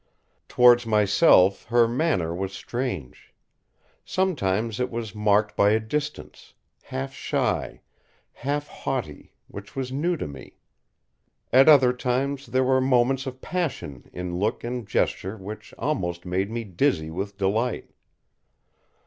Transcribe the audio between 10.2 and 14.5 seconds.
me. At other times there were moments of passion in